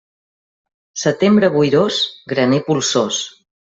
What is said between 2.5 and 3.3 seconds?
polsós.